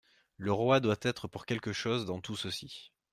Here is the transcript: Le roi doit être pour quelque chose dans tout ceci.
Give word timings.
Le 0.37 0.51
roi 0.51 0.79
doit 0.79 0.97
être 1.03 1.27
pour 1.27 1.45
quelque 1.45 1.73
chose 1.73 2.07
dans 2.07 2.21
tout 2.21 2.35
ceci. 2.35 2.91